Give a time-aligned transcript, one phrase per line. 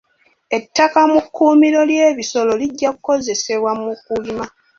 [0.57, 4.45] Ettaka mu kkuumiro ly'ebisolo lijja kukozesebwa mu kulima.